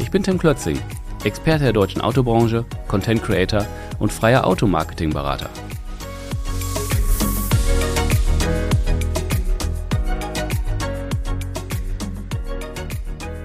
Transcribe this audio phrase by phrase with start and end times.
[0.00, 0.78] Ich bin Tim Klötzing,
[1.24, 3.66] Experte der deutschen Autobranche, Content Creator
[3.98, 5.50] und freier Automarketing-Berater.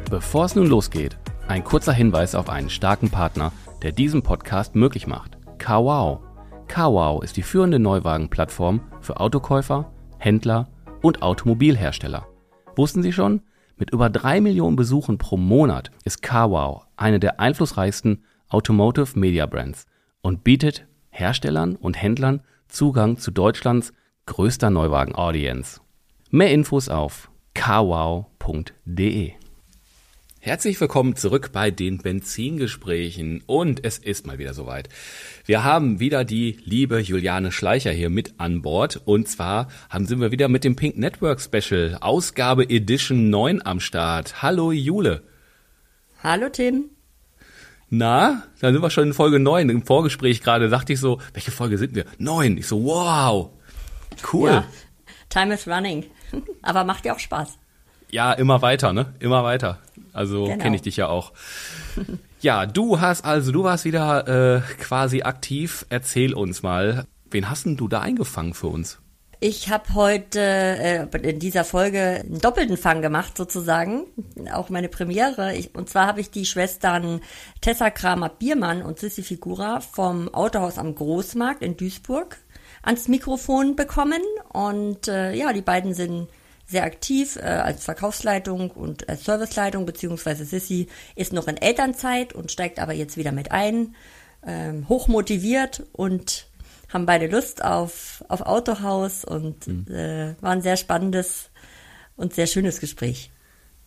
[0.10, 1.18] Bevor es nun losgeht,
[1.50, 3.52] ein kurzer Hinweis auf einen starken Partner,
[3.84, 5.38] der diesen Podcast möglich macht.
[5.58, 6.24] Kawau.
[6.68, 10.70] Kawau ist die führende Neuwagenplattform für Autokäufer, Händler
[11.02, 12.26] und Automobilhersteller.
[12.78, 13.42] Wussten Sie schon?
[13.78, 19.86] Mit über drei Millionen Besuchen pro Monat ist Kawau eine der einflussreichsten Automotive Media Brands
[20.22, 23.92] und bietet Herstellern und Händlern Zugang zu Deutschlands
[24.28, 25.82] größter Neuwagen-Audience.
[26.32, 29.34] Mehr Infos auf kawau.de.
[30.46, 34.90] Herzlich willkommen zurück bei den Benzingesprächen und es ist mal wieder soweit.
[35.44, 40.22] Wir haben wieder die liebe Juliane Schleicher hier mit an Bord und zwar haben sind
[40.22, 44.44] wir wieder mit dem Pink Network Special Ausgabe Edition 9 am Start.
[44.44, 45.24] Hallo Jule.
[46.22, 46.92] Hallo Tim.
[47.90, 49.70] Na, dann sind wir schon in Folge 9.
[49.70, 52.06] Im Vorgespräch gerade dachte ich so, welche Folge sind wir?
[52.20, 52.58] 9.
[52.58, 53.50] Ich so, wow.
[54.32, 54.52] Cool.
[54.52, 54.66] Ja,
[55.28, 56.06] time is running.
[56.62, 57.58] Aber macht ja auch Spaß.
[58.12, 59.14] Ja, immer weiter, ne?
[59.20, 59.80] Immer weiter.
[60.16, 60.58] Also genau.
[60.58, 61.34] kenne ich dich ja auch.
[62.42, 64.28] Ja, du hast also, du warst wieder
[64.58, 65.86] äh, quasi aktiv.
[65.90, 69.00] Erzähl uns mal, wen hast denn du da eingefangen für uns?
[69.40, 74.06] Ich habe heute äh, in dieser Folge einen doppelten Fang gemacht sozusagen,
[74.54, 75.56] auch meine Premiere.
[75.56, 77.22] Ich, und zwar habe ich die Schwestern
[77.62, 82.38] Tessa Kramer-Biermann und Sissy Figura vom Autohaus am Großmarkt in Duisburg
[82.84, 84.22] ans Mikrofon bekommen.
[84.54, 86.28] Und äh, ja, die beiden sind
[86.68, 92.52] sehr aktiv äh, als Verkaufsleitung und als Serviceleitung, beziehungsweise Sissy ist noch in Elternzeit und
[92.52, 93.96] steigt aber jetzt wieder mit ein,
[94.46, 96.48] ähm, hochmotiviert und
[96.90, 99.86] haben beide Lust auf, auf Autohaus und mhm.
[99.94, 101.50] äh, war ein sehr spannendes
[102.16, 103.32] und sehr schönes Gespräch.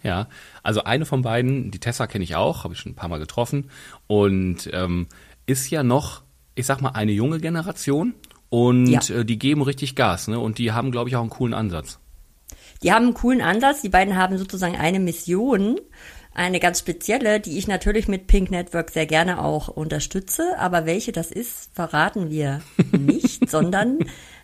[0.03, 0.29] Ja,
[0.63, 3.19] also eine von beiden, die Tessa kenne ich auch, habe ich schon ein paar Mal
[3.19, 3.71] getroffen
[4.07, 5.09] und ähm,
[5.47, 6.23] ist ja noch,
[6.55, 8.15] ich sag mal, eine junge Generation
[8.49, 9.01] und ja.
[9.15, 10.39] äh, die geben richtig Gas, ne?
[10.39, 11.99] Und die haben, glaube ich, auch einen coolen Ansatz.
[12.83, 13.83] Die haben einen coolen Ansatz.
[13.83, 15.81] Die beiden haben sozusagen eine Mission,
[16.33, 20.57] eine ganz spezielle, die ich natürlich mit Pink Network sehr gerne auch unterstütze.
[20.59, 22.63] Aber welche das ist, verraten wir
[22.93, 23.99] nicht, sondern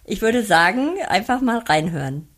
[0.05, 2.28] ich würde sagen, einfach mal reinhören.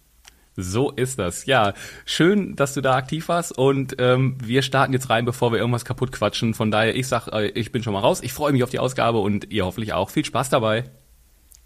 [0.59, 1.45] So ist das.
[1.45, 1.75] Ja,
[2.07, 5.85] schön, dass du da aktiv warst und ähm, wir starten jetzt rein, bevor wir irgendwas
[5.85, 6.55] kaputt quatschen.
[6.55, 8.21] Von daher, ich sag, äh, ich bin schon mal raus.
[8.23, 10.09] Ich freue mich auf die Ausgabe und ihr hoffentlich auch.
[10.09, 10.85] Viel Spaß dabei.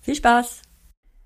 [0.01, 0.62] Viel Spaß.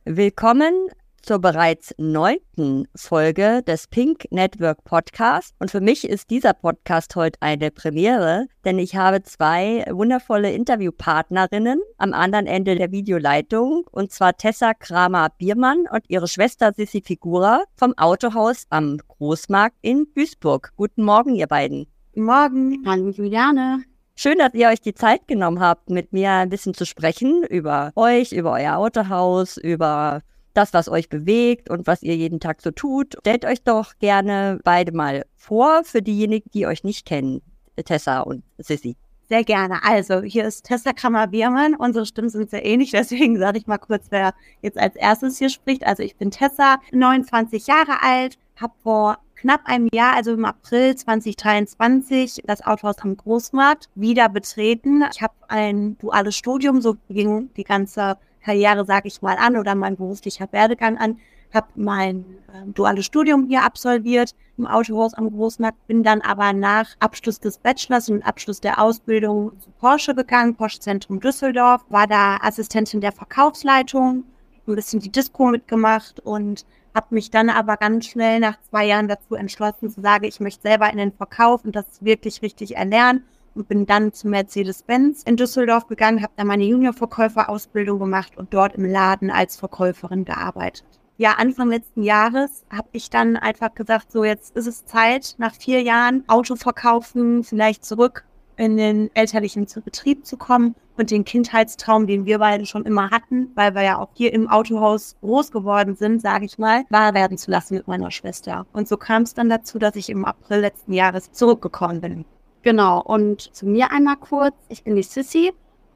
[0.05, 0.75] Willkommen
[1.25, 5.55] zur bereits neunten Folge des Pink Network Podcast.
[5.59, 11.81] Und für mich ist dieser Podcast heute eine Premiere, denn ich habe zwei wundervolle Interviewpartnerinnen
[11.97, 17.97] am anderen Ende der Videoleitung, und zwar Tessa Kramer-Biermann und ihre Schwester Sissi Figura vom
[17.97, 20.73] Autohaus am Großmarkt in Duisburg.
[20.77, 21.87] Guten Morgen, ihr beiden.
[22.12, 22.83] Guten Morgen.
[22.87, 23.83] Hallo, Juliane.
[24.15, 27.93] Schön, dass ihr euch die Zeit genommen habt, mit mir ein bisschen zu sprechen über
[27.97, 30.21] euch, über euer Autohaus, über
[30.55, 33.17] das, was euch bewegt und was ihr jeden Tag so tut.
[33.21, 37.43] Stellt euch doch gerne beide mal vor für diejenigen, die euch nicht kennen,
[37.85, 38.97] Tessa und Sissy.
[39.29, 39.83] Sehr gerne.
[39.83, 41.75] Also, hier ist Tessa Krammer-Biermann.
[41.75, 45.49] Unsere Stimmen sind sehr ähnlich, deswegen sage ich mal kurz, wer jetzt als erstes hier
[45.49, 45.87] spricht.
[45.87, 50.97] Also, ich bin Tessa, 29 Jahre alt, habe vor knapp einem Jahr, also im April
[50.97, 55.05] 2023, das Autohaus am Großmarkt wieder betreten.
[55.12, 59.75] Ich habe ein duales Studium, so ging die ganze Karriere, sage ich mal, an oder
[59.75, 61.19] mein beruflicher Werdegang an.
[61.53, 62.25] Habe mein
[62.55, 67.58] äh, duales Studium hier absolviert im Autohaus am Großmarkt, bin dann aber nach Abschluss des
[67.58, 73.12] Bachelors und Abschluss der Ausbildung zu Porsche gegangen, Porsche Zentrum Düsseldorf, war da Assistentin der
[73.12, 74.25] Verkaufsleitung,
[74.67, 76.64] ein bisschen die Disco mitgemacht und
[76.94, 80.62] habe mich dann aber ganz schnell nach zwei Jahren dazu entschlossen zu sagen, ich möchte
[80.62, 83.25] selber in den Verkauf und das wirklich richtig erlernen
[83.55, 88.75] und bin dann zu Mercedes-Benz in Düsseldorf gegangen, habe da meine Junior-Verkäufer-Ausbildung gemacht und dort
[88.75, 90.85] im Laden als Verkäuferin gearbeitet.
[91.17, 95.55] Ja, Anfang letzten Jahres habe ich dann einfach gesagt, so jetzt ist es Zeit, nach
[95.55, 98.25] vier Jahren Auto verkaufen, vielleicht zurück
[98.56, 103.51] in den elterlichen Betrieb zu kommen und den Kindheitstraum, den wir beide schon immer hatten,
[103.55, 107.37] weil wir ja auch hier im Autohaus groß geworden sind, sage ich mal, wahr werden
[107.37, 108.67] zu lassen mit meiner Schwester.
[108.73, 112.25] Und so kam es dann dazu, dass ich im April letzten Jahres zurückgekommen bin.
[112.62, 114.55] Genau, und zu mir einmal kurz.
[114.69, 115.53] Ich bin die Sissy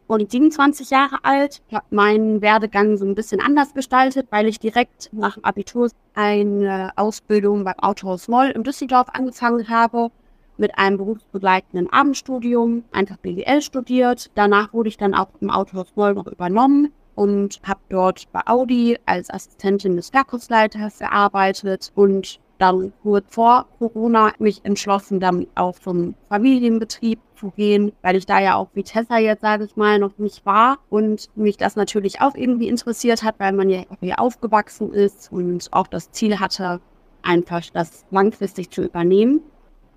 [0.07, 1.63] und 27 Jahre alt.
[1.69, 5.91] Ich habe meinen Werdegang so ein bisschen anders gestaltet, weil ich direkt nach dem Abitur
[6.15, 10.11] eine Ausbildung beim Autohaus Moll in Düsseldorf angefangen habe
[10.59, 14.31] mit einem berufsbegleitenden Abendstudium, einfach BWL studiert.
[14.35, 18.99] Danach wurde ich dann auch im Autohaus Moll noch übernommen und habe dort bei Audi
[19.07, 26.15] als Assistentin des Verkaufsleiters gearbeitet und dann kurz vor Corona mich entschlossen, dann auch zum
[26.29, 30.19] Familienbetrieb zu gehen, weil ich da ja auch wie Tessa jetzt, sage ich mal, noch
[30.19, 34.93] nicht war und mich das natürlich auch irgendwie interessiert hat, weil man ja hier aufgewachsen
[34.93, 36.81] ist und auch das Ziel hatte,
[37.23, 39.41] einfach das langfristig zu übernehmen.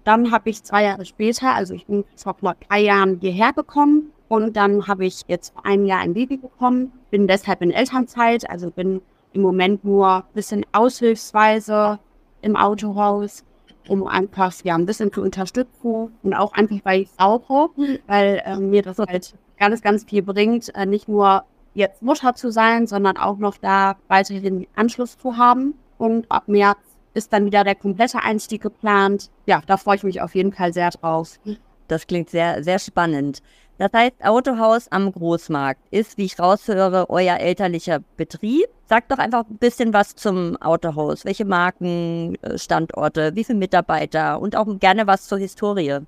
[0.03, 2.36] Dann habe ich zwei Jahre später, also ich bin vor
[2.68, 6.92] drei Jahren hierher gekommen und dann habe ich jetzt vor einem Jahr ein Baby bekommen,
[7.09, 9.01] bin deshalb in Elternzeit, also bin
[9.33, 12.00] im Moment nur ein bisschen aushilfsweise
[12.42, 13.44] im Autohaus,
[13.88, 17.69] um einfach ja ein bisschen zu unterstützen und auch einfach, weil ich rauche,
[18.07, 21.44] weil äh, mir das halt ganz, ganz viel bringt, äh, nicht nur
[21.74, 25.75] jetzt Mutter zu sein, sondern auch noch da weiterhin Anschluss zu haben.
[25.97, 26.80] Und ab März
[27.13, 29.30] ist dann wieder der komplette Einstieg geplant.
[29.46, 31.40] Ja, da freue ich mich auf jeden Fall sehr drauf.
[31.88, 33.42] Das klingt sehr, sehr spannend.
[33.78, 38.68] Das heißt, Autohaus am Großmarkt ist, wie ich raushöre, euer elterlicher Betrieb.
[38.88, 41.25] Sagt doch einfach ein bisschen was zum Autohaus.
[41.25, 46.00] Welche Marken, äh, Standorte, wie viele Mitarbeiter und auch gerne was zur Historie.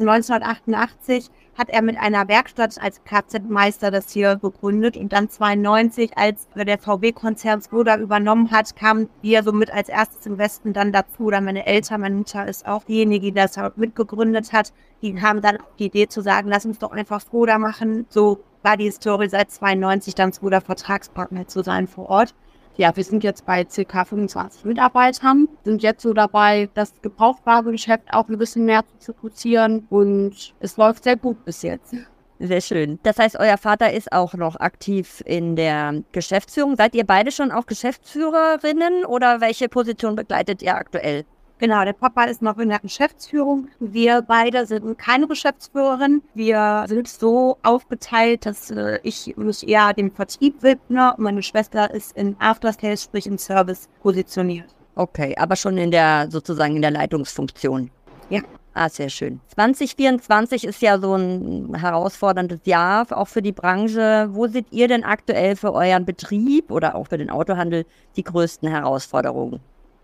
[0.00, 6.46] 1988 hat er mit einer Werkstatt als Kfz-Meister das hier gegründet und dann 92, als
[6.54, 11.24] der VW-Konzern Skoda übernommen hat, kam wir so mit als erstes im Westen dann dazu.
[11.24, 14.72] Oder meine Eltern, meine Mutter ist auch diejenige, die das mitgegründet hat.
[15.02, 18.06] Die kamen dann die Idee zu sagen, lass uns doch einfach Skoda machen.
[18.08, 22.34] So war die Historie seit 92 dann Skoda Vertragspartner zu sein vor Ort
[22.78, 24.04] ja, wir sind jetzt bei ca.
[24.04, 30.54] 25 Mitarbeitern, sind jetzt so dabei, das Gebrauchtwarengeschäft auch ein bisschen mehr zu fokussieren und
[30.60, 31.94] es läuft sehr gut bis jetzt.
[32.38, 33.00] Sehr schön.
[33.02, 36.76] Das heißt, euer Vater ist auch noch aktiv in der Geschäftsführung.
[36.76, 41.24] Seid ihr beide schon auch Geschäftsführerinnen oder welche Position begleitet ihr aktuell?
[41.58, 43.66] Genau, der Papa ist noch in der Geschäftsführung.
[43.80, 46.22] Wir beide sind keine Geschäftsführerin.
[46.34, 51.92] Wir sind so aufgeteilt, dass äh, ich mich eher dem Vertrieb widme und meine Schwester
[51.92, 54.68] ist in After Sales, sprich im Service positioniert.
[54.94, 57.90] Okay, aber schon in der sozusagen in der Leitungsfunktion.
[58.30, 58.40] Ja.
[58.74, 59.40] Ah, sehr schön.
[59.54, 64.28] 2024 ist ja so ein herausforderndes Jahr, auch für die Branche.
[64.30, 67.84] Wo seht ihr denn aktuell für euren Betrieb oder auch für den Autohandel
[68.14, 69.58] die größten Herausforderungen?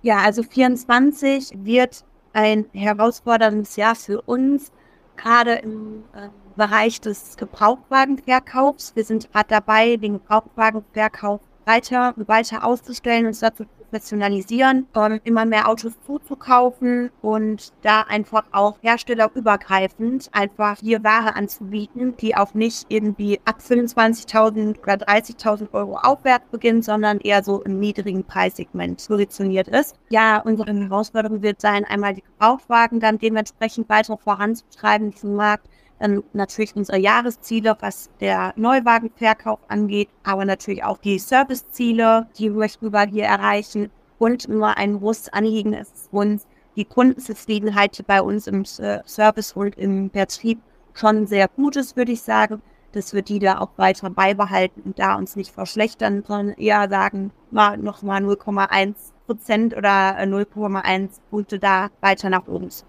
[0.04, 2.04] Ja, also 24 wird
[2.34, 4.70] ein herausforderndes Jahr für uns,
[5.16, 8.94] gerade im äh, Bereich des Gebrauchtwagenverkaufs.
[8.96, 13.64] Wir sind gerade dabei, den Gebrauchtwagenverkauf weiter, weiter auszustellen und dazu
[13.94, 22.16] professionalisieren, um immer mehr Autos zuzukaufen und da einfach auch herstellerübergreifend einfach hier Ware anzubieten,
[22.16, 27.78] die auch nicht irgendwie ab 25.000 oder 30.000 Euro aufwärts beginnt, sondern eher so im
[27.78, 29.94] niedrigen Preissegment positioniert ist.
[30.10, 35.68] Ja, unsere Herausforderung wird sein, einmal die Gebrauchtwagen dann dementsprechend weiter voranzutreiben, diesen Markt
[35.98, 42.92] dann natürlich unsere Jahresziele, was der Neuwagenverkauf angeht, aber natürlich auch die Serviceziele, die möchten
[42.92, 43.90] wir hier erreichen.
[44.18, 46.46] Und immer ein großes Anliegen ist uns,
[46.76, 50.60] die Kundenzufriedenheit bei uns im Service und im Vertrieb
[50.94, 54.98] schon sehr gut ist, würde ich sagen, dass wir die da auch weiter beibehalten und
[54.98, 58.94] da uns nicht verschlechtern, sondern eher sagen, mal noch mal 0,1
[59.26, 62.84] Prozent oder 0,1 Punkte da weiter nach oben zu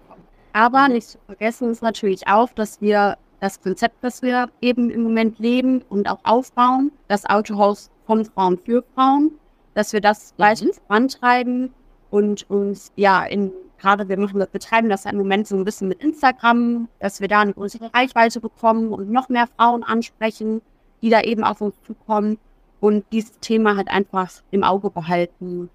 [0.56, 5.02] aber nicht zu vergessen ist natürlich auch, dass wir das Konzept, das wir eben im
[5.02, 9.32] Moment leben und auch aufbauen, das Autohaus von Frauen für Frauen,
[9.74, 10.72] dass wir das weiter mhm.
[10.86, 11.74] vorantreiben
[12.10, 15.88] und uns ja in gerade wir machen, betreiben das ja im Moment so ein bisschen
[15.88, 20.62] mit Instagram, dass wir da eine größere Reichweite bekommen und noch mehr Frauen ansprechen,
[21.02, 22.38] die da eben auf uns zukommen
[22.80, 25.68] und dieses Thema halt einfach im Auge behalten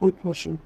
[0.00, 0.58] und pushen.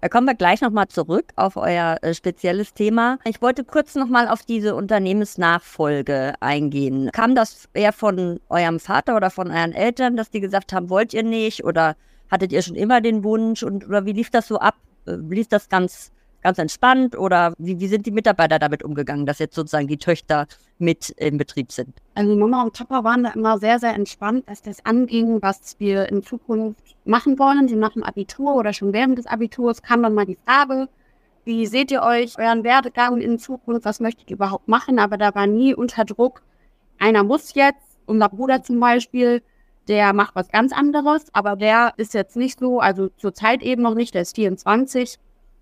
[0.00, 3.18] Da kommen wir gleich nochmal zurück auf euer äh, spezielles Thema.
[3.24, 7.10] Ich wollte kurz nochmal auf diese Unternehmensnachfolge eingehen.
[7.12, 11.12] Kam das eher von eurem Vater oder von euren Eltern, dass die gesagt haben, wollt
[11.12, 11.64] ihr nicht?
[11.64, 11.96] Oder
[12.30, 13.62] hattet ihr schon immer den Wunsch?
[13.62, 14.76] Und oder wie lief das so ab?
[15.06, 19.38] Äh, lief das ganz ganz entspannt oder wie, wie sind die Mitarbeiter damit umgegangen, dass
[19.38, 20.46] jetzt sozusagen die Töchter
[20.78, 21.94] mit im Betrieb sind?
[22.14, 26.08] Also Mama und Papa waren da immer sehr, sehr entspannt, dass das anging, was wir
[26.08, 27.68] in Zukunft machen wollen.
[27.68, 30.88] Sie nach dem Abitur oder schon während des Abiturs kam dann mal die Frage,
[31.44, 34.98] wie seht ihr euch, euren Werdegang in Zukunft, was möchtet ihr überhaupt machen?
[34.98, 36.42] Aber da war nie unter Druck,
[36.98, 39.42] einer muss jetzt, unser Bruder zum Beispiel,
[39.88, 43.94] der macht was ganz anderes, aber der ist jetzt nicht so, also zurzeit eben noch
[43.94, 45.18] nicht, der ist 24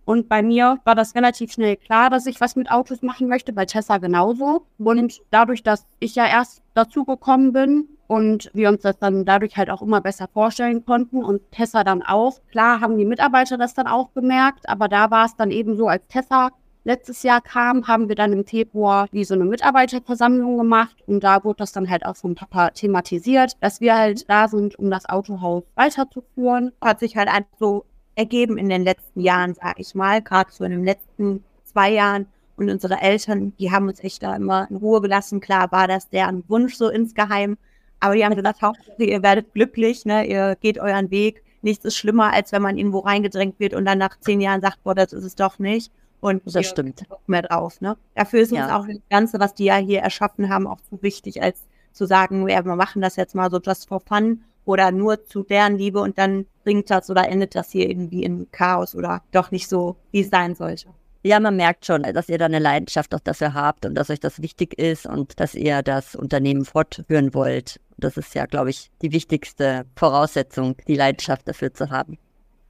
[0.09, 3.53] Und bei mir war das relativ schnell klar, dass ich was mit Autos machen möchte,
[3.53, 4.65] bei Tessa genauso.
[4.79, 9.59] Und dadurch, dass ich ja erst dazu gekommen bin und wir uns das dann dadurch
[9.59, 12.41] halt auch immer besser vorstellen konnten und Tessa dann auch.
[12.51, 15.89] Klar haben die Mitarbeiter das dann auch gemerkt, aber da war es dann eben so,
[15.89, 16.53] als Tessa
[16.85, 21.45] letztes Jahr kam, haben wir dann im Februar wie so eine Mitarbeiterversammlung gemacht und da
[21.45, 25.07] wurde das dann halt auch vom Papa thematisiert, dass wir halt da sind, um das
[25.07, 26.73] Autohaus weiterzuführen.
[26.81, 27.85] Hat sich halt einfach so
[28.19, 32.27] ergeben in den letzten Jahren, sag ich mal, gerade so in den letzten zwei Jahren.
[32.57, 35.41] Und unsere Eltern, die haben uns echt da immer in Ruhe gelassen.
[35.41, 37.57] Klar war das deren Wunsch so insgeheim.
[38.01, 40.27] Aber die haben gesagt, Hauptsache, ihr werdet glücklich, ne?
[40.27, 41.45] ihr geht euren Weg.
[41.63, 44.83] Nichts ist schlimmer, als wenn man irgendwo reingedrängt wird und dann nach zehn Jahren sagt,
[44.83, 45.93] boah, das ist es doch nicht.
[46.21, 47.05] Und das stimmt.
[47.29, 47.97] Mehr drauf, ne?
[48.17, 48.65] Dafür ist ja.
[48.65, 52.07] uns auch das Ganze, was die ja hier erschaffen haben, auch zu wichtig, als zu
[52.07, 55.79] sagen, ja, wir machen das jetzt mal so just for fun oder nur zu deren
[55.79, 59.67] Liebe und dann bringt das oder endet das hier irgendwie in Chaos oder doch nicht
[59.67, 60.89] so, wie es sein sollte.
[61.23, 64.21] Ja, man merkt schon, dass ihr da eine Leidenschaft auch dafür habt und dass euch
[64.21, 67.81] das wichtig ist und dass ihr das Unternehmen fortführen wollt.
[67.97, 72.19] Das ist ja, glaube ich, die wichtigste Voraussetzung, die Leidenschaft dafür zu haben.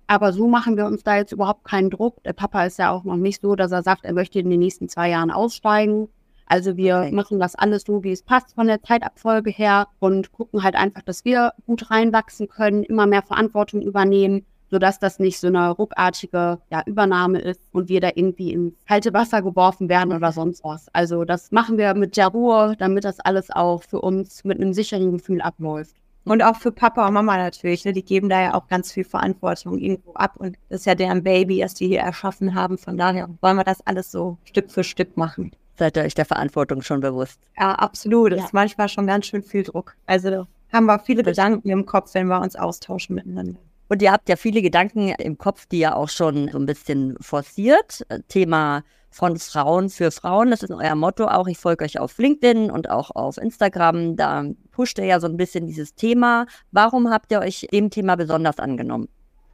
[0.07, 2.23] Aber so machen wir uns da jetzt überhaupt keinen Druck.
[2.23, 4.61] Der Papa ist ja auch noch nicht so, dass er sagt, er möchte in den
[4.61, 6.09] nächsten zwei Jahren aussteigen.
[6.49, 10.63] Also wir machen das alles so, wie es passt von der Zeitabfolge her und gucken
[10.63, 15.49] halt einfach, dass wir gut reinwachsen können, immer mehr Verantwortung übernehmen, sodass das nicht so
[15.49, 20.33] eine ruckartige ja, Übernahme ist und wir da irgendwie ins kalte Wasser geworfen werden oder
[20.33, 20.89] sonst was.
[20.95, 24.73] Also das machen wir mit der Ruhe, damit das alles auch für uns mit einem
[24.73, 25.97] sicheren Gefühl abläuft.
[26.25, 27.93] Und auch für Papa und Mama natürlich, ne?
[27.93, 30.35] die geben da ja auch ganz viel Verantwortung irgendwo ab.
[30.37, 32.77] Und das ist ja deren Baby, das die hier erschaffen haben.
[32.77, 36.25] Von daher wollen wir das alles so Stück für Stück machen seid ihr euch der
[36.25, 37.41] Verantwortung schon bewusst?
[37.59, 38.33] Ja, absolut.
[38.33, 38.45] Das ja.
[38.47, 39.97] ist manchmal schon ganz schön viel Druck.
[40.07, 43.59] Also haben wir viele Gedanken im Kopf, wenn wir uns austauschen miteinander.
[43.89, 47.17] Und ihr habt ja viele Gedanken im Kopf, die ja auch schon so ein bisschen
[47.21, 48.07] forciert.
[48.29, 51.47] Thema von Frauen für Frauen, das ist euer Motto auch.
[51.49, 54.17] Ich folge euch auf LinkedIn und auch auf Instagram.
[54.17, 56.47] Da pusht ihr ja so ein bisschen dieses Thema.
[56.71, 59.09] Warum habt ihr euch dem Thema besonders angenommen?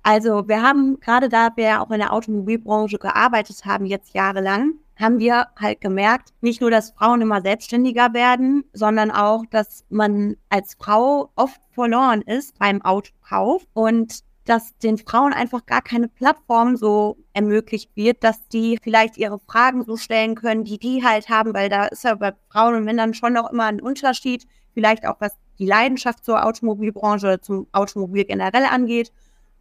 [0.05, 5.19] Also wir haben gerade da wir auch in der Automobilbranche gearbeitet haben, jetzt jahrelang, haben
[5.19, 10.77] wir halt gemerkt, nicht nur, dass Frauen immer selbstständiger werden, sondern auch, dass man als
[10.79, 17.17] Frau oft verloren ist beim Autokauf und dass den Frauen einfach gar keine Plattform so
[17.33, 21.71] ermöglicht wird, dass die vielleicht ihre Fragen so stellen können, die die halt haben, weil
[21.71, 25.33] da ist ja bei Frauen und Männern schon noch immer ein Unterschied, vielleicht auch was
[25.59, 29.13] die Leidenschaft zur Automobilbranche oder zum Automobil generell angeht.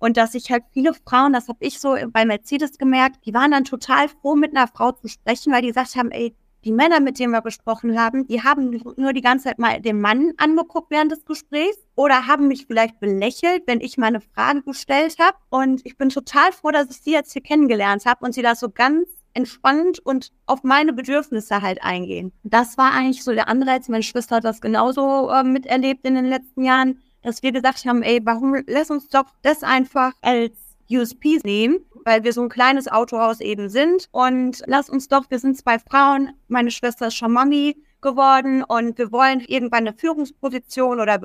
[0.03, 3.51] Und dass sich halt viele Frauen, das habe ich so bei Mercedes gemerkt, die waren
[3.51, 7.00] dann total froh, mit einer Frau zu sprechen, weil die gesagt haben, ey, die Männer,
[7.00, 10.91] mit denen wir gesprochen haben, die haben nur die ganze Zeit mal den Mann angeguckt
[10.91, 15.38] während des Gesprächs oder haben mich vielleicht belächelt, wenn ich meine Frage gestellt habe.
[15.50, 18.55] Und ich bin total froh, dass ich sie jetzt hier kennengelernt habe und sie da
[18.55, 22.33] so ganz entspannt und auf meine Bedürfnisse halt eingehen.
[22.43, 23.88] Das war eigentlich so der Anreiz.
[23.88, 28.03] Meine Schwester hat das genauso äh, miterlebt in den letzten Jahren dass wir gesagt haben,
[28.03, 30.51] ey, warum lass uns doch das einfach als
[30.91, 35.39] USP nehmen, weil wir so ein kleines Autohaus eben sind und lass uns doch, wir
[35.39, 40.99] sind zwei Frauen, meine Schwester ist schon Mami geworden und wir wollen irgendwann eine Führungsposition
[40.99, 41.21] oder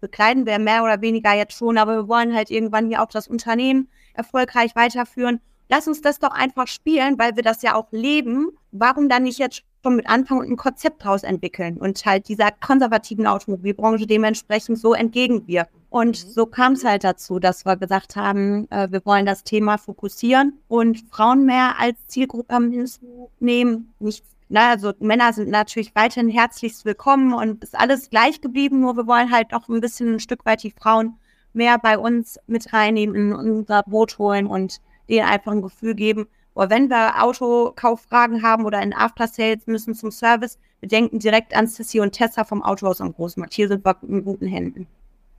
[0.00, 3.28] bekleiden wir mehr oder weniger jetzt schon, aber wir wollen halt irgendwann hier auch das
[3.28, 5.40] Unternehmen erfolgreich weiterführen.
[5.68, 8.50] Lass uns das doch einfach spielen, weil wir das ja auch leben.
[8.70, 12.50] Warum dann nicht jetzt schon mit anfangen und ein Konzept daraus entwickeln und halt dieser
[12.50, 15.80] konservativen Automobilbranche dementsprechend so entgegenwirken.
[15.90, 16.30] Und mhm.
[16.30, 20.58] so kam es halt dazu, dass wir gesagt haben, äh, wir wollen das Thema fokussieren
[20.66, 23.94] und Frauen mehr als Zielgruppe hinzunehmen.
[24.00, 28.96] Nicht, na, also Männer sind natürlich weiterhin herzlichst willkommen und ist alles gleich geblieben, nur
[28.96, 31.14] wir wollen halt auch ein bisschen ein Stück weit die Frauen
[31.52, 36.26] mehr bei uns mit reinnehmen, in unser Boot holen und denen einfach ein Gefühl geben,
[36.56, 41.54] oder wenn wir Autokauffragen haben oder in After Sales müssen zum Service, wir denken direkt
[41.54, 43.52] an Sissy und Tessa vom Autohaus am Großmarkt.
[43.52, 44.86] Hier sind wir in guten Händen.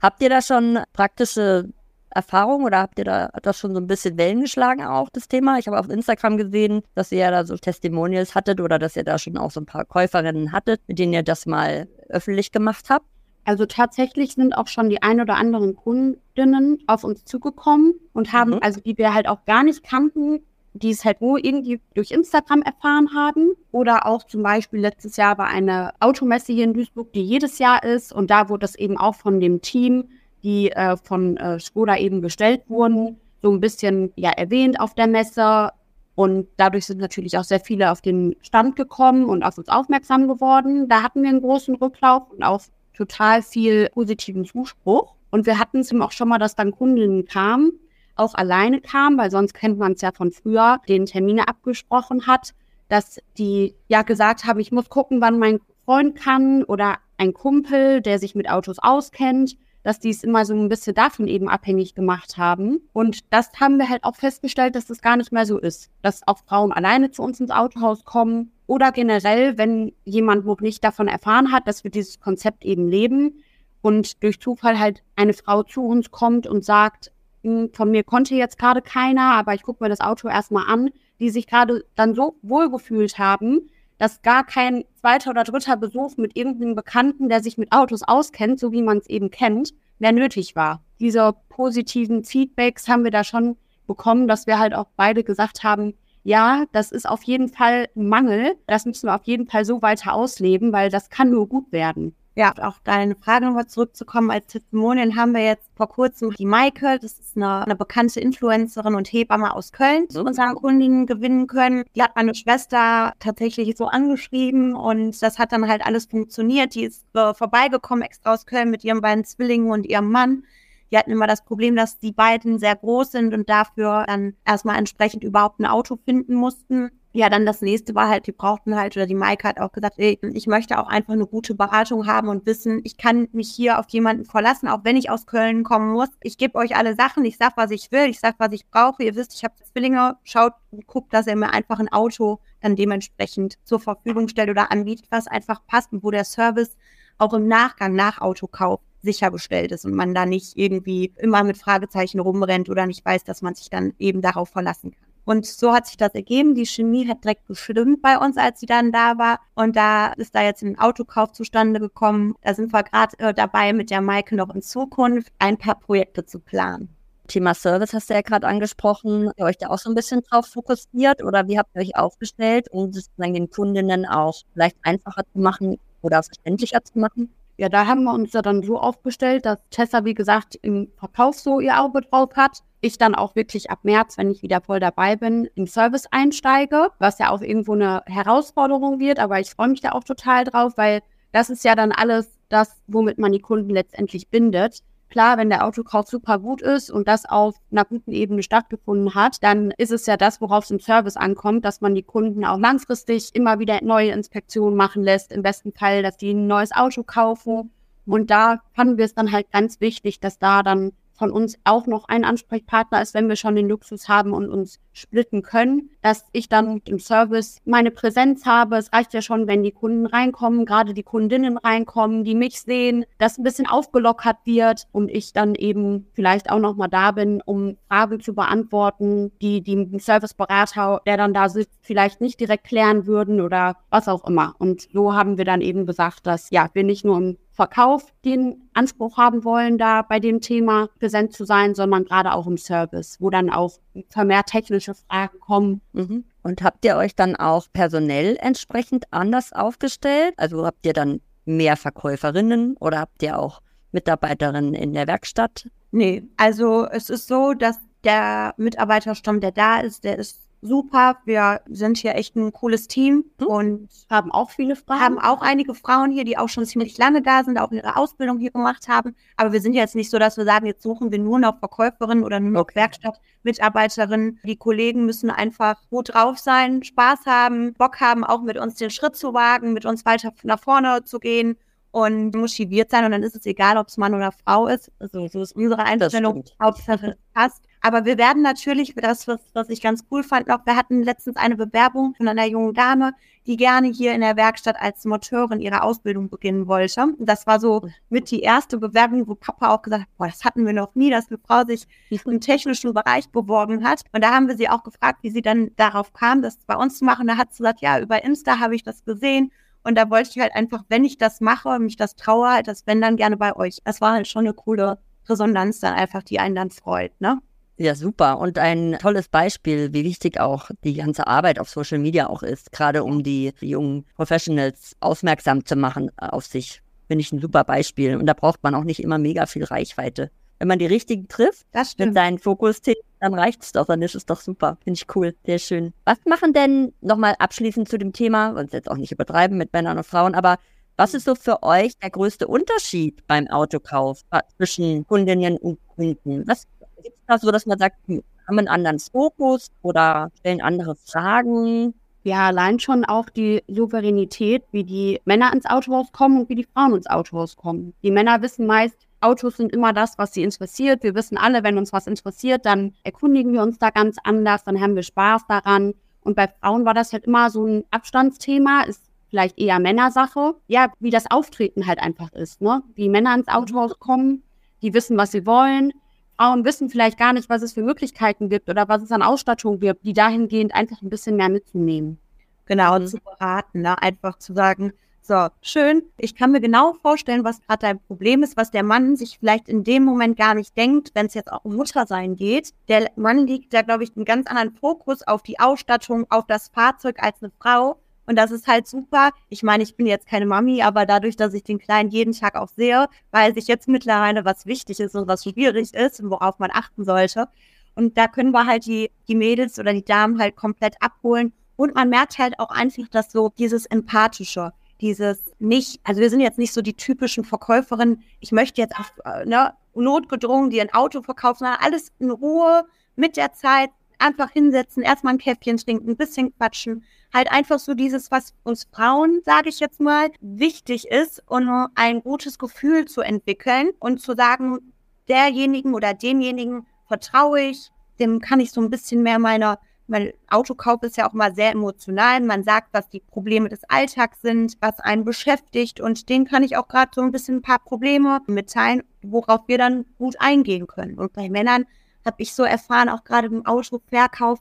[0.00, 1.70] Habt ihr da schon praktische
[2.10, 5.58] Erfahrung oder habt ihr da das schon so ein bisschen Wellen geschlagen auch, das Thema?
[5.58, 9.04] Ich habe auf Instagram gesehen, dass ihr ja da so Testimonials hattet oder dass ihr
[9.04, 12.90] da schon auch so ein paar Käuferinnen hattet, mit denen ihr das mal öffentlich gemacht
[12.90, 13.06] habt.
[13.44, 18.52] Also tatsächlich sind auch schon die ein oder anderen Kundinnen auf uns zugekommen und haben,
[18.52, 18.58] mhm.
[18.62, 20.42] also die wir halt auch gar nicht kannten,
[20.78, 23.52] die es halt nur irgendwie durch Instagram erfahren haben.
[23.72, 27.82] Oder auch zum Beispiel letztes Jahr war eine Automesse hier in Duisburg, die jedes Jahr
[27.82, 28.12] ist.
[28.12, 30.08] Und da wurde das eben auch von dem Team,
[30.42, 35.06] die äh, von äh, Skoda eben gestellt wurden, so ein bisschen ja erwähnt auf der
[35.06, 35.70] Messe.
[36.14, 40.26] Und dadurch sind natürlich auch sehr viele auf den Stand gekommen und auf uns aufmerksam
[40.26, 40.88] geworden.
[40.88, 42.60] Da hatten wir einen großen Rücklauf und auch
[42.92, 45.14] total viel positiven Zuspruch.
[45.30, 47.72] Und wir hatten es eben auch schon mal, dass dann Kundinnen kamen,
[48.18, 52.54] auch alleine kam, weil sonst kennt man es ja von früher, den Termine abgesprochen hat,
[52.88, 58.00] dass die ja gesagt haben, ich muss gucken, wann mein Freund kann oder ein Kumpel,
[58.00, 61.94] der sich mit Autos auskennt, dass die es immer so ein bisschen davon eben abhängig
[61.94, 62.80] gemacht haben.
[62.92, 66.26] Und das haben wir halt auch festgestellt, dass das gar nicht mehr so ist, dass
[66.26, 71.08] auch Frauen alleine zu uns ins Autohaus kommen oder generell, wenn jemand noch nicht davon
[71.08, 73.42] erfahren hat, dass wir dieses Konzept eben leben
[73.80, 78.58] und durch Zufall halt eine Frau zu uns kommt und sagt, von mir konnte jetzt
[78.58, 80.90] gerade keiner, aber ich gucke mir das Auto erstmal an,
[81.20, 86.36] die sich gerade dann so wohlgefühlt haben, dass gar kein zweiter oder dritter Besuch mit
[86.36, 90.56] irgendeinem Bekannten, der sich mit Autos auskennt, so wie man es eben kennt, mehr nötig
[90.56, 90.82] war.
[91.00, 95.94] Diese positiven Feedbacks haben wir da schon bekommen, dass wir halt auch beide gesagt haben,
[96.22, 98.54] ja, das ist auf jeden Fall ein Mangel.
[98.66, 102.14] Das müssen wir auf jeden Fall so weiter ausleben, weil das kann nur gut werden.
[102.38, 107.00] Ja, auf deine Frage nochmal zurückzukommen, als Testimonial haben wir jetzt vor kurzem die Maike,
[107.02, 111.82] das ist eine, eine bekannte Influencerin und Hebamme aus Köln, zu unseren Kundinnen gewinnen können.
[111.96, 116.76] Die hat meine Schwester tatsächlich so angeschrieben und das hat dann halt alles funktioniert.
[116.76, 120.44] Die ist äh, vorbeigekommen extra aus Köln mit ihren beiden Zwillingen und ihrem Mann.
[120.92, 124.78] Die hatten immer das Problem, dass die beiden sehr groß sind und dafür dann erstmal
[124.78, 128.96] entsprechend überhaupt ein Auto finden mussten ja, dann das nächste war halt, die brauchten halt,
[128.96, 132.28] oder die Maike hat auch gesagt, ey, ich möchte auch einfach eine gute Beratung haben
[132.28, 135.90] und wissen, ich kann mich hier auf jemanden verlassen, auch wenn ich aus Köln kommen
[135.90, 136.10] muss.
[136.22, 139.02] Ich gebe euch alle Sachen, ich sag, was ich will, ich sag, was ich brauche.
[139.02, 140.52] Ihr wisst, ich habe Zwillinge, schaut,
[140.86, 145.26] guckt, dass er mir einfach ein Auto dann dementsprechend zur Verfügung stellt oder anbietet, was
[145.26, 146.76] einfach passt und wo der Service
[147.18, 152.20] auch im Nachgang nach Autokauf sichergestellt ist und man da nicht irgendwie immer mit Fragezeichen
[152.20, 155.07] rumrennt oder nicht weiß, dass man sich dann eben darauf verlassen kann.
[155.28, 156.54] Und so hat sich das ergeben.
[156.54, 159.40] Die Chemie hat direkt gestimmt bei uns, als sie dann da war.
[159.54, 162.34] Und da ist da jetzt ein Autokauf zustande gekommen.
[162.40, 166.24] Da sind wir gerade äh, dabei, mit der Maike noch in Zukunft ein paar Projekte
[166.24, 166.88] zu planen.
[167.26, 169.28] Thema Service hast du ja gerade angesprochen.
[169.28, 171.94] Habt ihr euch da auch so ein bisschen drauf fokussiert oder wie habt ihr euch
[171.94, 177.34] aufgestellt, um es den Kundinnen auch vielleicht einfacher zu machen oder verständlicher zu machen?
[177.58, 181.38] Ja, da haben wir uns ja dann so aufgestellt, dass Tessa, wie gesagt, im Verkauf
[181.38, 182.62] so ihr Auge drauf hat.
[182.80, 186.90] Ich dann auch wirklich ab März, wenn ich wieder voll dabei bin, im Service einsteige,
[186.98, 190.74] was ja auch irgendwo eine Herausforderung wird, aber ich freue mich da auch total drauf,
[190.76, 194.82] weil das ist ja dann alles das, womit man die Kunden letztendlich bindet.
[195.10, 199.42] Klar, wenn der Autokauf super gut ist und das auf einer guten Ebene stattgefunden hat,
[199.42, 202.58] dann ist es ja das, worauf es im Service ankommt, dass man die Kunden auch
[202.58, 205.32] langfristig immer wieder neue Inspektionen machen lässt.
[205.32, 207.70] Im besten Fall, dass die ein neues Auto kaufen.
[208.06, 211.86] Und da fanden wir es dann halt ganz wichtig, dass da dann von uns auch
[211.86, 216.24] noch ein Ansprechpartner ist, wenn wir schon den Luxus haben und uns splitten können, dass
[216.32, 218.76] ich dann im Service meine Präsenz habe.
[218.76, 223.04] Es reicht ja schon, wenn die Kunden reinkommen, gerade die Kundinnen reinkommen, die mich sehen,
[223.18, 227.42] dass ein bisschen aufgelockert wird und ich dann eben vielleicht auch noch mal da bin,
[227.44, 233.06] um Fragen zu beantworten, die die Serviceberater, der dann da sitzt, vielleicht nicht direkt klären
[233.06, 234.54] würden oder was auch immer.
[234.58, 238.70] Und so haben wir dann eben gesagt, dass ja, wir nicht nur im Verkauf den
[238.72, 243.16] Anspruch haben wollen, da bei dem Thema präsent zu sein, sondern gerade auch im Service,
[243.18, 245.80] wo dann auch vermehrt technische Fragen kommen.
[245.92, 246.22] Mhm.
[246.44, 250.34] Und habt ihr euch dann auch personell entsprechend anders aufgestellt?
[250.36, 255.68] Also habt ihr dann mehr Verkäuferinnen oder habt ihr auch Mitarbeiterinnen in der Werkstatt?
[255.90, 261.18] Nee, also es ist so, dass der Mitarbeiterstamm, der da ist, der ist super.
[261.24, 263.46] Wir sind hier echt ein cooles Team hm?
[263.46, 265.00] und haben auch viele Frauen.
[265.00, 268.38] Haben auch einige Frauen hier, die auch schon ziemlich lange da sind, auch ihre Ausbildung
[268.38, 269.14] hier gemacht haben.
[269.36, 272.24] Aber wir sind jetzt nicht so, dass wir sagen, jetzt suchen wir nur noch Verkäuferinnen
[272.24, 272.76] oder nur noch okay.
[272.76, 274.40] Werkstattmitarbeiterinnen.
[274.44, 278.90] Die Kollegen müssen einfach gut drauf sein, Spaß haben, Bock haben, auch mit uns den
[278.90, 281.56] Schritt zu wagen, mit uns weiter nach vorne zu gehen
[281.90, 283.04] und motiviert sein.
[283.04, 284.90] Und dann ist es egal, ob es Mann oder Frau ist.
[284.98, 286.44] Also so ist unsere Einstellung.
[286.60, 287.67] Hauptsache passt.
[287.80, 291.36] Aber wir werden natürlich, das, was, was ich ganz cool fand, auch wir hatten letztens
[291.36, 293.12] eine Bewerbung von einer jungen Dame,
[293.46, 297.14] die gerne hier in der Werkstatt als Monteurin ihre Ausbildung beginnen wollte.
[297.18, 300.66] Das war so mit die erste Bewerbung, wo Papa auch gesagt hat, boah, das hatten
[300.66, 304.02] wir noch nie, dass eine Frau sich im technischen Bereich beworben hat.
[304.12, 306.98] Und da haben wir sie auch gefragt, wie sie dann darauf kam, das bei uns
[306.98, 307.26] zu machen.
[307.26, 309.52] Da hat sie gesagt, ja, über Insta habe ich das gesehen.
[309.84, 312.86] Und da wollte ich halt einfach, wenn ich das mache, mich das traue, halt das
[312.86, 313.78] wenn dann gerne bei euch.
[313.84, 317.40] Das war halt schon eine coole Resonanz dann einfach, die einen dann freut, ne?
[317.80, 318.40] Ja, super.
[318.40, 322.72] Und ein tolles Beispiel, wie wichtig auch die ganze Arbeit auf Social Media auch ist,
[322.72, 326.82] gerade um die, jungen Professionals aufmerksam zu machen auf sich.
[327.06, 328.16] Finde ich ein super Beispiel.
[328.16, 330.32] Und da braucht man auch nicht immer mega viel Reichweite.
[330.58, 331.66] Wenn man die richtigen trifft
[331.98, 334.76] mit seinen Fokusthemen, dann reicht es doch, dann ist es doch super.
[334.82, 335.92] Finde ich cool, sehr schön.
[336.04, 339.98] Was machen denn, nochmal abschließend zu dem Thema, und jetzt auch nicht übertreiben mit Männern
[339.98, 340.56] und Frauen, aber
[340.96, 344.22] was ist so für euch der größte Unterschied beim Autokauf
[344.56, 346.42] zwischen Kundinnen und Kunden?
[346.48, 346.66] Was
[347.02, 350.96] Gibt es da so, dass man sagt, die haben einen anderen Fokus oder stellen andere
[350.96, 351.94] Fragen?
[352.24, 356.66] Ja, allein schon auch die Souveränität, wie die Männer ins Autohaus kommen und wie die
[356.74, 357.94] Frauen ins Autohaus kommen.
[358.02, 361.02] Die Männer wissen meist, Autos sind immer das, was sie interessiert.
[361.02, 364.80] Wir wissen alle, wenn uns was interessiert, dann erkundigen wir uns da ganz anders, dann
[364.80, 365.94] haben wir Spaß daran.
[366.20, 370.54] Und bei Frauen war das halt immer so ein Abstandsthema, ist vielleicht eher Männersache.
[370.66, 372.82] Ja, wie das Auftreten halt einfach ist, ne?
[372.94, 374.42] Wie Männer ins Autohaus kommen,
[374.82, 375.92] die wissen, was sie wollen.
[376.38, 379.80] Frauen wissen vielleicht gar nicht, was es für Möglichkeiten gibt oder was es an Ausstattung
[379.80, 382.18] gibt, die dahingehend einfach ein bisschen mehr mitzunehmen.
[382.66, 384.00] Genau, und zu beraten, ne?
[384.00, 388.56] einfach zu sagen, so, schön, ich kann mir genau vorstellen, was gerade dein Problem ist,
[388.56, 391.64] was der Mann sich vielleicht in dem Moment gar nicht denkt, wenn es jetzt auch
[391.64, 392.72] um Muttersein geht.
[392.88, 396.68] Der Mann liegt da, glaube ich, einen ganz anderen Fokus auf die Ausstattung, auf das
[396.68, 398.00] Fahrzeug als eine Frau.
[398.28, 399.30] Und das ist halt super.
[399.48, 402.56] Ich meine, ich bin jetzt keine Mami, aber dadurch, dass ich den Kleinen jeden Tag
[402.56, 406.58] auch sehe, weiß ich jetzt mittlerweile, was wichtig ist und was schwierig ist und worauf
[406.58, 407.48] man achten sollte.
[407.94, 411.54] Und da können wir halt die, die Mädels oder die Damen halt komplett abholen.
[411.76, 416.40] Und man merkt halt auch einfach, dass so dieses Empathische, dieses nicht, also wir sind
[416.40, 420.92] jetzt nicht so die typischen Verkäuferinnen, ich möchte jetzt auf äh, ne, notgedrungen dir ein
[420.92, 422.84] Auto verkaufen, sondern alles in Ruhe
[423.16, 423.88] mit der Zeit
[424.18, 427.04] einfach hinsetzen, erstmal ein Käffchen trinken, ein bisschen quatschen.
[427.32, 432.22] Halt einfach so dieses, was uns Frauen, sage ich jetzt mal, wichtig ist, um ein
[432.22, 434.92] gutes Gefühl zu entwickeln und zu sagen,
[435.28, 441.02] derjenigen oder demjenigen vertraue ich, dem kann ich so ein bisschen mehr meiner weil Autokauf
[441.02, 442.40] ist ja auch mal sehr emotional.
[442.40, 446.00] Man sagt, was die Probleme des Alltags sind, was einen beschäftigt.
[446.00, 449.78] Und denen kann ich auch gerade so ein bisschen ein paar Probleme mitteilen, worauf wir
[449.78, 451.18] dann gut eingehen können.
[451.18, 451.84] Und bei Männern
[452.24, 454.58] habe ich so erfahren, auch gerade im Autoverkauf,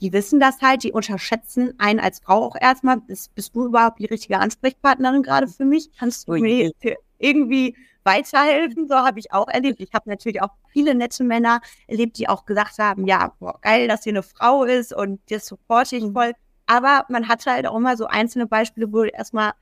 [0.00, 2.98] die wissen das halt, die unterschätzen einen als Frau auch erstmal.
[2.98, 5.90] Bist, bist du überhaupt die richtige Ansprechpartnerin gerade für mich?
[5.98, 6.72] Kannst du mir
[7.18, 8.88] irgendwie weiterhelfen?
[8.88, 9.80] So habe ich auch erlebt.
[9.80, 13.88] Ich habe natürlich auch viele nette Männer erlebt, die auch gesagt haben, ja, boah, geil,
[13.88, 16.12] dass hier eine Frau ist und das supporte ich mhm.
[16.12, 16.32] voll.
[16.66, 19.52] Aber man hatte halt auch immer so einzelne Beispiele, wo erstmal,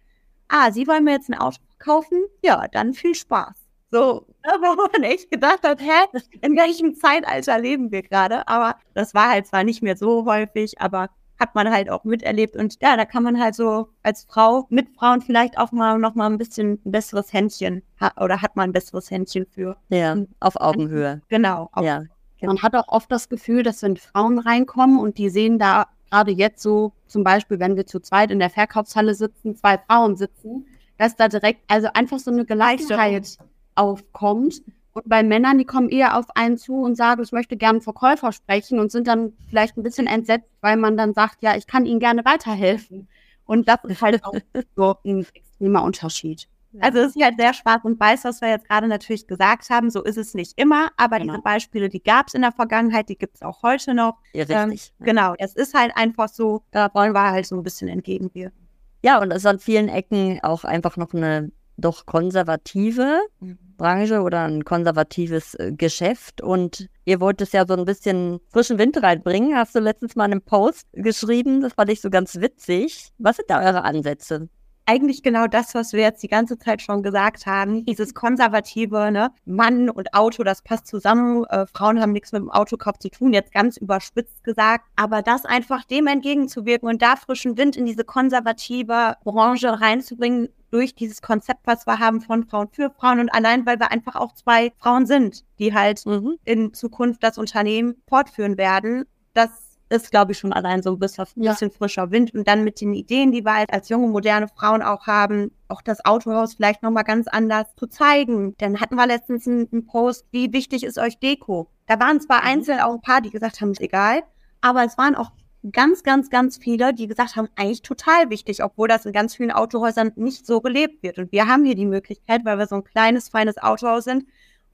[0.48, 2.24] ah, Sie wollen mir jetzt ein Auto kaufen?
[2.42, 3.63] Ja, dann viel Spaß.
[3.94, 8.48] So, wo man echt gedacht hat, hä, in welchem Zeitalter leben wir gerade?
[8.48, 12.56] Aber das war halt zwar nicht mehr so häufig, aber hat man halt auch miterlebt.
[12.56, 16.16] Und ja, da kann man halt so als Frau mit Frauen vielleicht auch mal noch
[16.16, 17.84] mal ein bisschen ein besseres Händchen
[18.16, 19.76] oder hat man ein besseres Händchen für.
[19.90, 21.22] Ja, auf Augenhöhe.
[21.28, 21.68] Genau.
[21.70, 22.02] Auf ja.
[22.42, 26.32] Man hat auch oft das Gefühl, dass wenn Frauen reinkommen und die sehen da gerade
[26.32, 30.66] jetzt so, zum Beispiel, wenn wir zu zweit in der Verkaufshalle sitzen, zwei Frauen sitzen,
[30.98, 33.38] dass da direkt, also einfach so eine Gleichheit
[33.74, 34.62] aufkommt.
[34.92, 38.30] Und bei Männern, die kommen eher auf einen zu und sagen, ich möchte gerne Verkäufer
[38.32, 41.84] sprechen und sind dann vielleicht ein bisschen entsetzt, weil man dann sagt, ja, ich kann
[41.84, 43.08] Ihnen gerne weiterhelfen.
[43.44, 44.34] Und das ist halt auch
[44.76, 46.48] so ein extremer Unterschied.
[46.80, 49.90] Also es ist halt sehr schwarz und weiß, was wir jetzt gerade natürlich gesagt haben.
[49.90, 51.34] So ist es nicht immer, aber genau.
[51.34, 54.18] diese Beispiele, die gab es in der Vergangenheit, die gibt es auch heute noch.
[54.32, 54.92] Ja, richtig.
[54.98, 58.58] Ähm, genau, es ist halt einfach so, da wollen wir halt so ein bisschen entgegenwirken.
[59.02, 63.58] Ja, und es ist an vielen Ecken auch einfach noch eine doch konservative mhm.
[63.76, 66.40] Branche oder ein konservatives äh, Geschäft.
[66.40, 69.56] Und ihr wollt es ja so ein bisschen frischen Wind reinbringen.
[69.56, 73.12] Hast du letztens mal einen Post geschrieben, das fand ich so ganz witzig.
[73.18, 74.48] Was sind da eure Ansätze?
[74.86, 77.84] eigentlich genau das, was wir jetzt die ganze Zeit schon gesagt haben.
[77.84, 79.30] Dieses konservative, ne?
[79.44, 81.44] Mann und Auto, das passt zusammen.
[81.48, 84.84] Äh, Frauen haben nichts mit dem Autokauf zu tun, jetzt ganz überspitzt gesagt.
[84.96, 90.96] Aber das einfach dem entgegenzuwirken und da frischen Wind in diese konservative Branche reinzubringen, durch
[90.96, 94.34] dieses Konzept, was wir haben von Frauen für Frauen und allein, weil wir einfach auch
[94.34, 96.36] zwei Frauen sind, die halt mhm.
[96.44, 99.04] in Zukunft das Unternehmen fortführen werden.
[99.34, 101.54] Das ist, glaube ich, schon allein so ein bisschen, ja.
[101.54, 102.34] frischer Wind.
[102.34, 105.80] Und dann mit den Ideen, die wir halt als junge, moderne Frauen auch haben, auch
[105.80, 108.56] das Autohaus vielleicht nochmal ganz anders zu zeigen.
[108.58, 111.68] Dann hatten wir letztens einen, einen Post, wie wichtig ist euch Deko?
[111.86, 112.48] Da waren zwar mhm.
[112.48, 114.24] einzeln auch ein paar, die gesagt haben, ist egal,
[114.60, 115.30] aber es waren auch
[115.72, 119.50] ganz, ganz, ganz viele, die gesagt haben, eigentlich total wichtig, obwohl das in ganz vielen
[119.50, 121.18] Autohäusern nicht so gelebt wird.
[121.18, 124.26] Und wir haben hier die Möglichkeit, weil wir so ein kleines, feines Autohaus sind,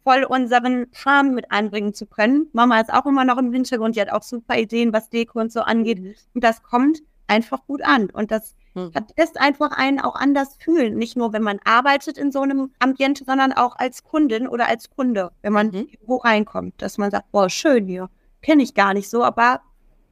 [0.02, 2.48] voll unseren Charme mit einbringen zu können.
[2.52, 5.52] Mama ist auch immer noch im Hintergrund, die hat auch super Ideen, was Deko und
[5.52, 6.00] so angeht.
[6.00, 6.14] Mhm.
[6.34, 8.10] Und das kommt einfach gut an.
[8.10, 8.90] Und das hm.
[9.16, 10.96] lässt einfach einen auch anders fühlen.
[10.96, 14.90] Nicht nur, wenn man arbeitet in so einem Ambiente, sondern auch als Kundin oder als
[14.90, 15.88] Kunde, wenn man mhm.
[16.02, 18.10] wo reinkommt, dass man sagt, boah, schön hier.
[18.42, 19.60] Kenne ich gar nicht so, aber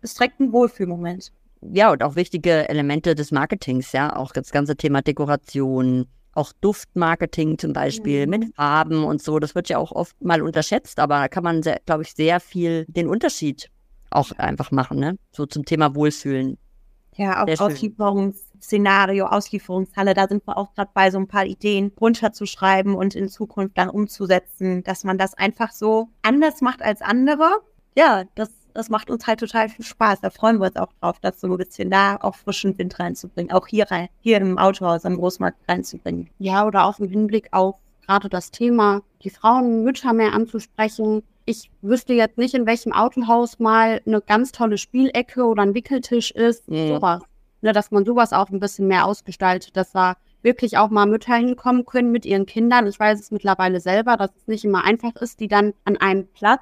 [0.02, 1.32] es trägt ein Wohlfühlmoment.
[1.60, 7.58] Ja, und auch wichtige Elemente des Marketings, ja, auch das ganze Thema Dekoration, auch Duftmarketing
[7.58, 8.30] zum Beispiel mhm.
[8.30, 9.38] mit Farben und so.
[9.38, 12.84] Das wird ja auch oft mal unterschätzt, aber da kann man, glaube ich, sehr viel
[12.88, 13.70] den Unterschied
[14.10, 15.18] auch einfach machen, ne?
[15.32, 16.56] So zum Thema Wohlfühlen.
[17.16, 22.94] Ja, auch Auslieferungsszenario, Auslieferungshalle, da sind wir auch gerade bei so ein paar Ideen runterzuschreiben
[22.94, 27.60] und in Zukunft dann umzusetzen, dass man das einfach so anders macht als andere.
[27.96, 30.20] Ja, das, das macht uns halt total viel Spaß.
[30.20, 33.50] Da freuen wir uns auch drauf, das so ein bisschen da auch frischen Wind reinzubringen,
[33.50, 36.30] auch hier rein, hier im Autohaus am Großmarkt reinzubringen.
[36.38, 37.74] Ja, oder auch im Hinblick auf
[38.06, 43.58] gerade das Thema, die Frauen, Mütter mehr anzusprechen, ich wüsste jetzt nicht, in welchem Autohaus
[43.58, 46.68] mal eine ganz tolle Spielecke oder ein Wickeltisch ist.
[46.68, 46.88] Mhm.
[46.88, 47.22] Sowas.
[47.62, 51.34] Ne, dass man sowas auch ein bisschen mehr ausgestaltet, dass da wirklich auch mal Mütter
[51.34, 52.86] hinkommen können mit ihren Kindern.
[52.86, 56.28] Ich weiß es mittlerweile selber, dass es nicht immer einfach ist, die dann an einem
[56.28, 56.60] Platz,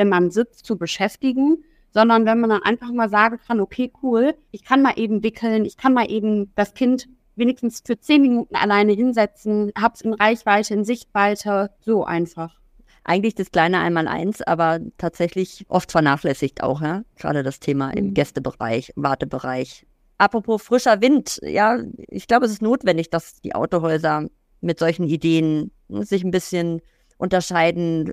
[0.00, 4.34] wenn man sitzt, zu beschäftigen, sondern wenn man dann einfach mal sagen kann, okay, cool,
[4.50, 8.56] ich kann mal eben wickeln, ich kann mal eben das Kind wenigstens für zehn Minuten
[8.56, 12.58] alleine hinsetzen, hab's in Reichweite, in Sichtweite, so einfach
[13.04, 17.02] eigentlich das kleine Einmaleins, aber tatsächlich oft vernachlässigt auch, ja.
[17.16, 18.14] Gerade das Thema im mhm.
[18.14, 19.86] Gästebereich, Wartebereich.
[20.18, 24.28] Apropos frischer Wind, ja, ich glaube, es ist notwendig, dass die Autohäuser
[24.60, 26.82] mit solchen Ideen sich ein bisschen
[27.16, 28.12] unterscheiden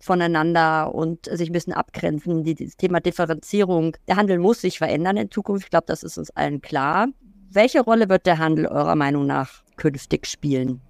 [0.00, 2.42] voneinander und sich ein bisschen abgrenzen.
[2.42, 5.64] Die, das Thema Differenzierung, der Handel muss sich verändern in Zukunft.
[5.64, 7.08] Ich glaube, das ist uns allen klar.
[7.50, 10.80] Welche Rolle wird der Handel eurer Meinung nach künftig spielen?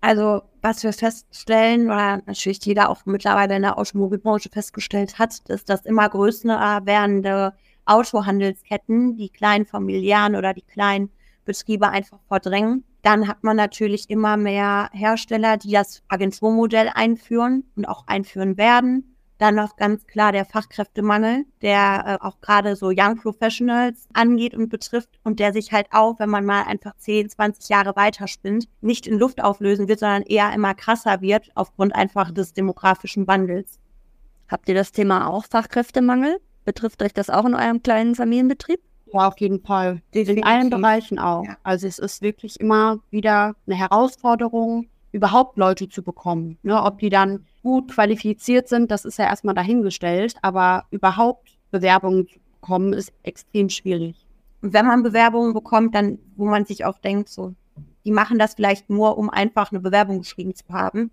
[0.00, 5.70] Also was wir feststellen, oder natürlich jeder auch mittlerweile in der Automobilbranche festgestellt hat, ist,
[5.70, 7.54] dass immer größer werdende
[7.86, 11.10] Autohandelsketten die kleinen familiären oder die kleinen
[11.44, 12.84] Betriebe einfach verdrängen.
[13.02, 19.14] Dann hat man natürlich immer mehr Hersteller, die das Agenturmodell einführen und auch einführen werden.
[19.38, 24.68] Dann noch ganz klar der Fachkräftemangel, der äh, auch gerade so Young Professionals angeht und
[24.68, 29.06] betrifft und der sich halt auch, wenn man mal einfach 10, 20 Jahre weiterspinnt, nicht
[29.06, 33.80] in Luft auflösen wird, sondern eher immer krasser wird aufgrund einfach des demografischen Wandels.
[34.48, 36.38] Habt ihr das Thema auch Fachkräftemangel?
[36.64, 38.80] Betrifft euch das auch in eurem kleinen Familienbetrieb?
[39.12, 40.02] Ja, auf jeden Fall.
[40.14, 40.36] Definitiv.
[40.38, 41.44] In allen Bereichen auch.
[41.44, 41.56] Ja.
[41.62, 46.58] Also es ist wirklich immer wieder eine Herausforderung, überhaupt Leute zu bekommen.
[46.62, 46.82] Ne?
[46.82, 52.38] Ob die dann gut qualifiziert sind, das ist ja erstmal dahingestellt, aber überhaupt Bewerbungen zu
[52.60, 54.26] bekommen, ist extrem schwierig.
[54.60, 57.54] Und wenn man Bewerbungen bekommt, dann, wo man sich auch denkt, so,
[58.04, 61.10] die machen das vielleicht nur, um einfach eine Bewerbung geschrieben zu haben,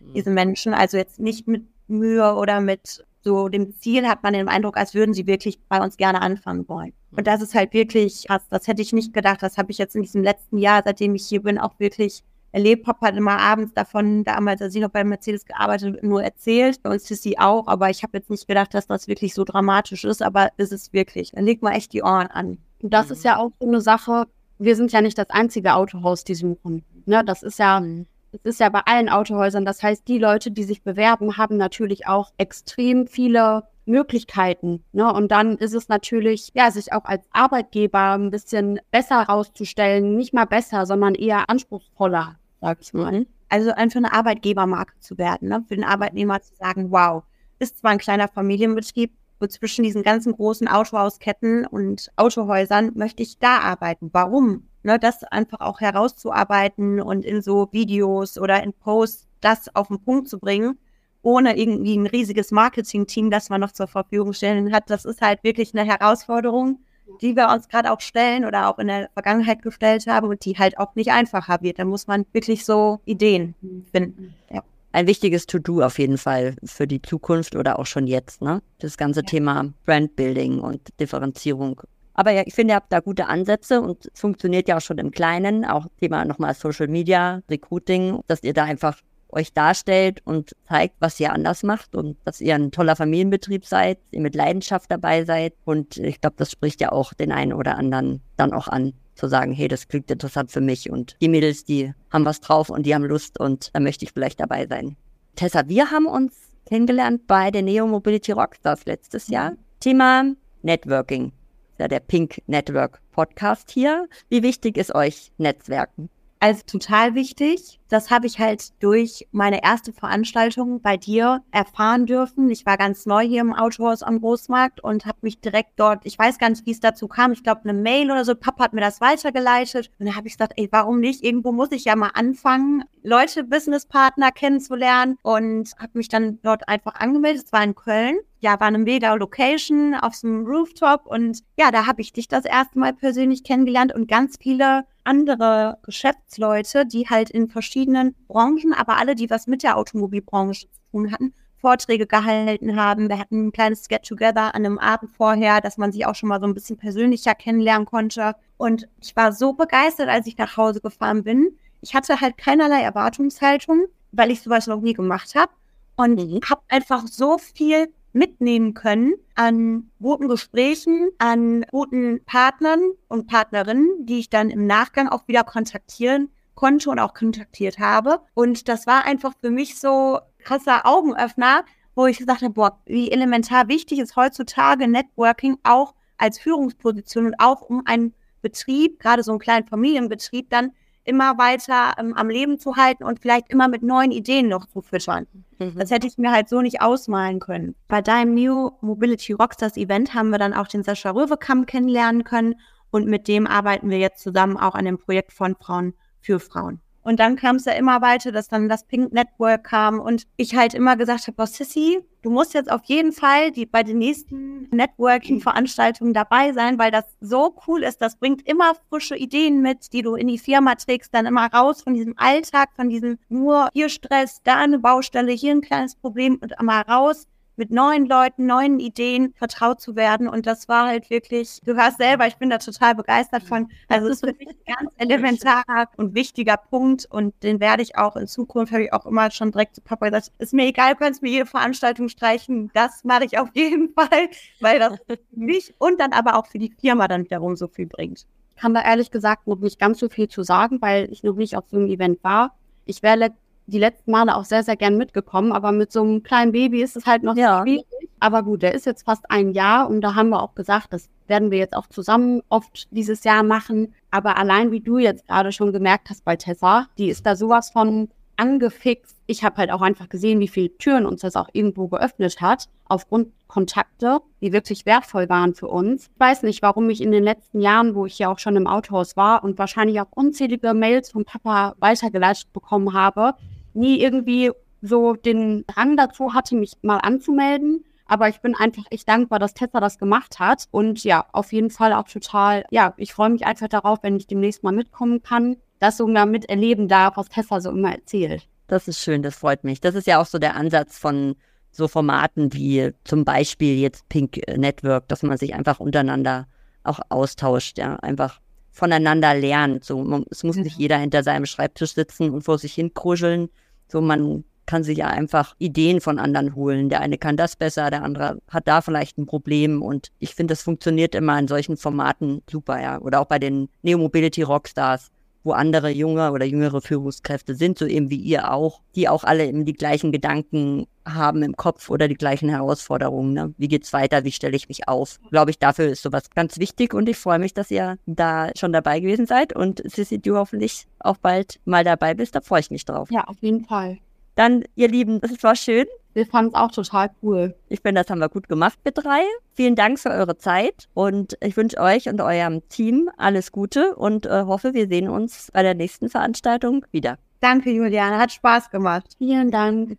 [0.00, 0.14] mhm.
[0.14, 0.74] diese Menschen.
[0.74, 4.94] Also jetzt nicht mit Mühe oder mit so dem Ziel hat man den Eindruck, als
[4.94, 6.92] würden sie wirklich bei uns gerne anfangen wollen.
[7.10, 7.24] Und mhm.
[7.24, 8.46] das ist halt wirklich krass.
[8.48, 9.42] Das hätte ich nicht gedacht.
[9.42, 12.84] Das habe ich jetzt in diesem letzten Jahr, seitdem ich hier bin, auch wirklich erlebt.
[12.84, 16.80] Papa hat immer abends davon, damals, als ich noch bei Mercedes gearbeitet nur erzählt.
[16.84, 19.42] Bei uns ist sie auch, aber ich habe jetzt nicht gedacht, dass das wirklich so
[19.42, 21.32] dramatisch ist, aber ist es wirklich.
[21.32, 22.58] Dann legt man echt die Ohren an.
[22.80, 23.12] Und das mhm.
[23.12, 24.26] ist ja auch so eine Sache,
[24.58, 26.84] wir sind ja nicht das einzige Autohaus, die suchen.
[27.06, 28.06] Ne, das ist ja, mhm.
[28.42, 29.64] Das ist ja bei allen Autohäusern.
[29.64, 34.82] Das heißt, die Leute, die sich bewerben, haben natürlich auch extrem viele Möglichkeiten.
[34.92, 35.12] Ne?
[35.12, 40.16] Und dann ist es natürlich, ja, sich auch als Arbeitgeber ein bisschen besser herauszustellen.
[40.16, 43.26] Nicht mal besser, sondern eher anspruchsvoller sag ich mal.
[43.48, 45.64] Also einfach eine Arbeitgebermarke zu werden, ne?
[45.68, 47.22] für den Arbeitnehmer zu sagen, wow,
[47.58, 53.38] ist zwar ein kleiner Familienbetrieb, und zwischen diesen ganzen großen Autohausketten und Autohäusern möchte ich
[53.38, 54.08] da arbeiten.
[54.12, 54.66] Warum?
[54.86, 59.98] Ne, das einfach auch herauszuarbeiten und in so Videos oder in Posts das auf den
[59.98, 60.78] Punkt zu bringen,
[61.22, 64.88] ohne irgendwie ein riesiges Marketing-Team, das man noch zur Verfügung stellen hat.
[64.88, 66.78] Das ist halt wirklich eine Herausforderung,
[67.20, 70.56] die wir uns gerade auch stellen oder auch in der Vergangenheit gestellt haben und die
[70.56, 71.80] halt auch nicht einfacher wird.
[71.80, 73.56] Da muss man wirklich so Ideen
[73.90, 74.34] finden.
[74.52, 74.62] Ja.
[74.92, 78.62] Ein wichtiges To-Do auf jeden Fall für die Zukunft oder auch schon jetzt, ne?
[78.78, 79.26] Das ganze ja.
[79.26, 81.82] Thema Brandbuilding und Differenzierung.
[82.18, 84.96] Aber ja, ich finde, ihr habt da gute Ansätze und es funktioniert ja auch schon
[84.96, 90.56] im Kleinen, auch Thema nochmal Social Media, Recruiting, dass ihr da einfach euch darstellt und
[90.66, 94.90] zeigt, was ihr anders macht und dass ihr ein toller Familienbetrieb seid, ihr mit Leidenschaft
[94.90, 95.52] dabei seid.
[95.66, 99.28] Und ich glaube, das spricht ja auch den einen oder anderen dann auch an, zu
[99.28, 102.86] sagen, hey, das klingt interessant für mich und die Mädels, die haben was drauf und
[102.86, 104.96] die haben Lust und da möchte ich vielleicht dabei sein.
[105.34, 106.34] Tessa, wir haben uns
[106.66, 109.52] kennengelernt bei der Neo Mobility Rockstars letztes Jahr.
[109.80, 111.32] Thema Networking.
[111.78, 114.08] Ja, der Pink Network Podcast hier.
[114.28, 116.08] Wie wichtig ist euch Netzwerken?
[116.46, 117.80] Also total wichtig.
[117.88, 122.48] Das habe ich halt durch meine erste Veranstaltung bei dir erfahren dürfen.
[122.50, 126.16] Ich war ganz neu hier im Autohaus am Großmarkt und habe mich direkt dort, ich
[126.16, 128.74] weiß gar nicht, wie es dazu kam, ich glaube eine Mail oder so, Papa hat
[128.74, 129.90] mir das weitergeleitet.
[129.98, 131.24] Und dann habe ich gesagt, ey, warum nicht?
[131.24, 136.94] Irgendwo muss ich ja mal anfangen, Leute, Businesspartner kennenzulernen und habe mich dann dort einfach
[136.94, 137.46] angemeldet.
[137.46, 141.72] Es war in Köln ja, war eine mega Location auf so einem Rooftop und ja,
[141.72, 147.08] da habe ich dich das erste Mal persönlich kennengelernt und ganz viele andere Geschäftsleute, die
[147.08, 152.06] halt in verschiedenen Branchen, aber alle, die was mit der Automobilbranche zu tun hatten, Vorträge
[152.06, 153.08] gehalten haben.
[153.08, 156.40] Wir hatten ein kleines Get-Together an einem Abend vorher, dass man sich auch schon mal
[156.40, 158.34] so ein bisschen persönlicher kennenlernen konnte.
[158.56, 161.56] Und ich war so begeistert, als ich nach Hause gefahren bin.
[161.80, 165.52] Ich hatte halt keinerlei Erwartungshaltung, weil ich sowas noch nie gemacht habe.
[165.96, 166.40] Und mhm.
[166.48, 174.20] habe einfach so viel mitnehmen können an guten Gesprächen, an guten Partnern und Partnerinnen, die
[174.20, 178.20] ich dann im Nachgang auch wieder kontaktieren konnte und auch kontaktiert habe.
[178.34, 183.10] Und das war einfach für mich so krasser Augenöffner, wo ich gesagt habe, boah, wie
[183.10, 189.32] elementar wichtig ist heutzutage Networking auch als Führungsposition und auch um einen Betrieb, gerade so
[189.32, 190.72] einen kleinen Familienbetrieb, dann
[191.06, 194.82] immer weiter ähm, am Leben zu halten und vielleicht immer mit neuen Ideen noch zu
[194.82, 195.26] füttern.
[195.58, 195.74] Mhm.
[195.78, 197.74] Das hätte ich mir halt so nicht ausmalen können.
[197.88, 202.56] Bei deinem New Mobility Rockstars Event haben wir dann auch den Sascha Röwekamp kennenlernen können
[202.90, 206.80] und mit dem arbeiten wir jetzt zusammen auch an dem Projekt von Frauen für Frauen.
[207.06, 210.56] Und dann kam es ja immer weiter, dass dann das Pink Network kam und ich
[210.56, 213.98] halt immer gesagt habe, oh Sissy, du musst jetzt auf jeden Fall die, bei den
[213.98, 218.02] nächsten Networking-Veranstaltungen dabei sein, weil das so cool ist.
[218.02, 221.80] Das bringt immer frische Ideen mit, die du in die Firma trägst, dann immer raus
[221.80, 226.40] von diesem Alltag, von diesem nur hier Stress, da eine Baustelle, hier ein kleines Problem
[226.42, 230.28] und einmal raus mit neuen Leuten, neuen Ideen vertraut zu werden.
[230.28, 233.68] Und das war halt wirklich, du hörst selber, ich bin da total begeistert von.
[233.88, 237.06] Also es ist für mich ein ganz elementarer und wichtiger Punkt.
[237.10, 240.08] Und den werde ich auch in Zukunft, habe ich auch immer schon direkt zu Papa
[240.08, 242.70] gesagt, ist mir egal, du kannst mir jede Veranstaltung streichen.
[242.74, 244.28] Das mache ich auf jeden Fall,
[244.60, 247.86] weil das für mich und dann aber auch für die Firma dann wiederum so viel
[247.86, 248.26] bringt.
[248.56, 251.56] Kann da ehrlich gesagt noch nicht ganz so viel zu sagen, weil ich noch nicht
[251.56, 252.54] auf so einem Event war.
[252.86, 253.32] Ich werde
[253.66, 256.96] die letzten Male auch sehr, sehr gern mitgekommen, aber mit so einem kleinen Baby ist
[256.96, 257.62] es halt noch ja.
[257.62, 257.86] schwierig.
[258.20, 261.08] Aber gut, der ist jetzt fast ein Jahr und da haben wir auch gesagt, das
[261.26, 263.94] werden wir jetzt auch zusammen oft dieses Jahr machen.
[264.10, 267.70] Aber allein wie du jetzt gerade schon gemerkt hast bei Tessa, die ist da sowas
[267.70, 269.16] von angefixt.
[269.26, 272.68] Ich habe halt auch einfach gesehen, wie viele Türen uns das auch irgendwo geöffnet hat,
[272.84, 276.10] aufgrund Kontakte, die wirklich wertvoll waren für uns.
[276.12, 278.66] Ich weiß nicht, warum ich in den letzten Jahren, wo ich ja auch schon im
[278.66, 283.34] Autohaus war und wahrscheinlich auch unzählige Mails vom Papa weitergeleitet bekommen habe,
[283.76, 284.50] nie irgendwie
[284.82, 287.84] so den Drang dazu hatte, mich mal anzumelden.
[288.06, 290.66] Aber ich bin einfach echt dankbar, dass Tessa das gemacht hat.
[290.70, 294.26] Und ja, auf jeden Fall auch total, ja, ich freue mich einfach darauf, wenn ich
[294.26, 298.46] demnächst mal mitkommen kann, das so mal miterleben darf, was Tessa so immer erzählt.
[298.68, 299.80] Das ist schön, das freut mich.
[299.80, 301.34] Das ist ja auch so der Ansatz von
[301.70, 306.46] so Formaten wie zum Beispiel jetzt Pink Network, dass man sich einfach untereinander
[306.84, 309.84] auch austauscht, ja, einfach voneinander lernt.
[309.84, 313.48] So, es muss nicht jeder hinter seinem Schreibtisch sitzen und vor sich hin kruscheln,
[313.88, 316.88] so, man kann sich ja einfach Ideen von anderen holen.
[316.88, 319.80] Der eine kann das besser, der andere hat da vielleicht ein Problem.
[319.80, 322.98] Und ich finde, das funktioniert immer in solchen Formaten super, ja.
[323.00, 325.10] Oder auch bei den Neo Mobility Rockstars
[325.46, 329.46] wo andere junge oder jüngere Führungskräfte sind, so eben wie ihr auch, die auch alle
[329.46, 333.32] eben die gleichen Gedanken haben im Kopf oder die gleichen Herausforderungen.
[333.32, 333.54] Ne?
[333.56, 334.24] Wie geht's weiter?
[334.24, 335.18] Wie stelle ich mich auf?
[335.30, 338.72] Glaube ich, dafür ist sowas ganz wichtig und ich freue mich, dass ihr da schon
[338.72, 342.34] dabei gewesen seid und Sissy, du hoffentlich auch bald mal dabei bist.
[342.34, 343.08] Da freue ich mich drauf.
[343.10, 343.98] Ja, auf jeden Fall.
[344.36, 345.86] Dann, ihr Lieben, es war schön.
[346.12, 347.54] Wir fanden es auch total cool.
[347.68, 349.22] Ich finde, das haben wir gut gemacht mit drei.
[349.52, 354.24] Vielen Dank für eure Zeit und ich wünsche euch und eurem Team alles Gute und
[354.24, 357.18] äh, hoffe, wir sehen uns bei der nächsten Veranstaltung wieder.
[357.40, 358.18] Danke, Juliane.
[358.18, 359.14] Hat Spaß gemacht.
[359.18, 359.98] Vielen Dank.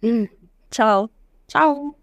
[0.72, 1.10] Ciao.
[1.48, 1.96] Ciao.